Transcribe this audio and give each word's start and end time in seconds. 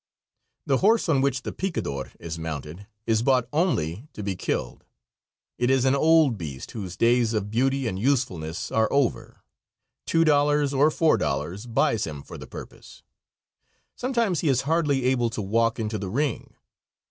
The 0.65 0.77
horse 0.79 1.07
on 1.09 1.21
which 1.21 1.43
the 1.43 1.51
picador 1.51 2.11
is 2.19 2.39
mounted 2.39 2.87
is 3.05 3.21
bought 3.21 3.47
only 3.53 4.07
to 4.13 4.23
be 4.23 4.35
killed. 4.35 4.83
It 5.59 5.69
is 5.69 5.85
an 5.85 5.93
old 5.93 6.39
beast 6.39 6.71
whose 6.71 6.97
days 6.97 7.35
of 7.35 7.51
beauty 7.51 7.85
and 7.87 7.99
usefulness 7.99 8.71
are 8.71 8.87
over; 8.91 9.43
$2 10.07 10.73
or 10.75 11.17
$4 11.19 11.71
buys 11.75 12.07
him 12.07 12.23
for 12.23 12.39
the 12.39 12.47
purpose. 12.47 13.03
Sometimes 13.95 14.39
he 14.39 14.49
is 14.49 14.61
hardly 14.61 15.03
able 15.05 15.29
to 15.29 15.41
walk 15.43 15.77
into 15.79 15.99
the 15.99 16.09
ring. 16.09 16.55